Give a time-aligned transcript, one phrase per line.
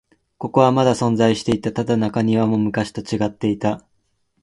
[0.39, 1.71] ここはまだ存在していた。
[1.71, 3.85] ただ、中庭も昔と違っていた。